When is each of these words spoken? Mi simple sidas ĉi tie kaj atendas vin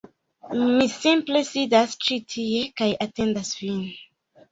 Mi 0.77 0.85
simple 0.93 1.41
sidas 1.49 1.93
ĉi 2.05 2.17
tie 2.35 2.63
kaj 2.81 2.89
atendas 3.07 3.53
vin 3.61 3.79